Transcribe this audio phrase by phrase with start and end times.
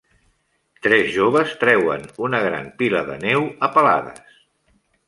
[0.87, 4.39] Tres joves treuen una gran pila de neu a palades.